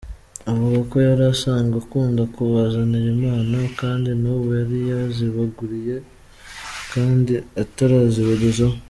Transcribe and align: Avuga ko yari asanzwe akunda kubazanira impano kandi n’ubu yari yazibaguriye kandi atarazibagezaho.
Avuga 0.51 0.77
ko 0.89 0.95
yari 1.07 1.23
asanzwe 1.33 1.75
akunda 1.83 2.21
kubazanira 2.33 3.07
impano 3.15 3.57
kandi 3.81 4.09
n’ubu 4.21 4.47
yari 4.59 4.77
yazibaguriye 4.89 5.95
kandi 6.93 7.33
atarazibagezaho. 7.63 8.77